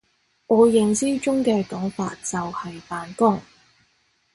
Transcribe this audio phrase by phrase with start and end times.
[0.47, 3.39] 我認知中嘅講法就係扮工！